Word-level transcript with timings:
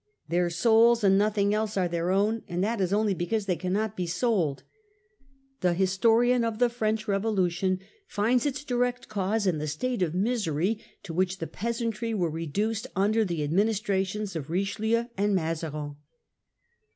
Their 0.27 0.49
souls, 0.49 1.03
'and 1.03 1.15
nothing 1.15 1.53
else, 1.53 1.77
are 1.77 1.87
their 1.87 2.09
own, 2.09 2.41
and 2.47 2.63
that 2.63 2.81
is 2.81 2.91
only 2.91 3.13
because 3.13 3.45
they 3.45 3.55
cannot 3.55 3.95
be 3.95 4.07
sold.* 4.07 4.63
The 5.59 5.75
historian 5.75 6.43
of 6.43 6.57
the 6.57 6.69
French 6.71 7.07
Revolution 7.07 7.79
finds 8.07 8.47
its 8.47 8.63
direct 8.63 9.07
cause 9.09 9.45
in 9.45 9.59
the 9.59 9.67
state 9.67 10.01
of 10.01 10.15
misery 10.15 10.83
to 11.03 11.13
which 11.13 11.37
the 11.37 11.45
peasantry 11.45 12.15
were 12.15 12.31
reduced 12.31 12.87
under 12.95 13.23
the 13.23 13.43
administrations 13.43 14.35
of 14.35 14.49
Richelieu 14.49 15.05
and 15.17 15.33
of 15.33 15.35
Mazarin. 15.35 15.95